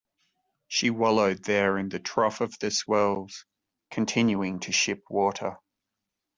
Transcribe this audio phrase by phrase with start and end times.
[0.67, 3.45] She wallowed there in the trough of the swells,
[3.91, 5.57] continuing to ship water.